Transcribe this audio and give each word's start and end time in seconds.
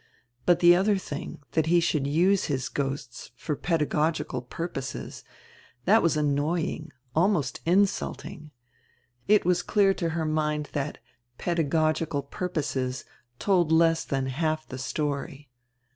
But 0.47 0.57
die 0.61 0.71
other 0.73 0.95
diing, 0.95 1.41
diat 1.53 1.67
he 1.67 1.79
should 1.79 2.07
use 2.07 2.45
his 2.45 2.69
ghosts 2.69 3.29
for 3.35 3.55
pedagogical 3.55 4.41
purposes, 4.41 5.23
diat 5.87 6.01
was 6.01 6.17
annoying, 6.17 6.91
almost 7.15 7.59
insulting. 7.67 8.49
It 9.27 9.45
was 9.45 9.61
clear 9.61 9.93
to 9.93 10.09
her 10.17 10.25
mind 10.25 10.69
that 10.73 10.97
"pedagogical 11.37 12.23
purposes' 12.23 13.05
told 13.37 13.71
less 13.71 14.03
than 14.03 14.25
half 14.25 14.67
the 14.67 14.79
story. 14.79 15.49